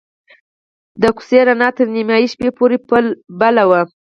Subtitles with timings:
[1.01, 2.77] د کوڅې رڼا تر نیمې شپې پورې
[3.39, 3.81] بل وه.